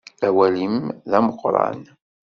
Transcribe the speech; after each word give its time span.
Awal-im 0.27 0.77
d 1.09 1.11
ameqqran. 1.17 1.81